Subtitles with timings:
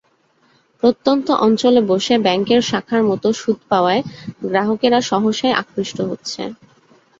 [0.83, 4.01] প্রত্যন্ত অঞ্চলে বসে ব্যাংকের শাখার মতো সুদ পাওয়ায়
[4.43, 6.41] গ্রাহকেরা সহসাই আকৃষ্ট হচ্ছে।